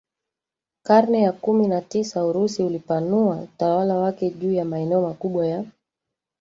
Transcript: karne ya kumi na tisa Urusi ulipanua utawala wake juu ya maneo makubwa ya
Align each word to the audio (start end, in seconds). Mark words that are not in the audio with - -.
karne 0.83 1.21
ya 1.21 1.31
kumi 1.31 1.67
na 1.67 1.81
tisa 1.81 2.25
Urusi 2.25 2.63
ulipanua 2.63 3.35
utawala 3.41 3.95
wake 3.97 4.29
juu 4.29 4.51
ya 4.53 4.65
maneo 4.65 5.01
makubwa 5.01 5.47
ya 5.47 5.63